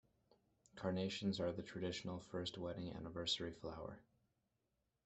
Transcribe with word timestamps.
Carnations 0.75 1.39
are 1.39 1.51
the 1.51 1.61
traditional 1.61 2.19
first 2.19 2.57
wedding 2.57 2.91
anniversary 2.91 3.53
flower. 3.53 4.01